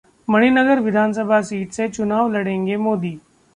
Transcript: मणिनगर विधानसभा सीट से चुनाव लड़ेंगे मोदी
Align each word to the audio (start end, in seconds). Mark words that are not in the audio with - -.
मणिनगर 0.27 0.79
विधानसभा 0.79 1.41
सीट 1.41 1.71
से 1.71 1.87
चुनाव 1.89 2.31
लड़ेंगे 2.31 2.77
मोदी 2.77 3.17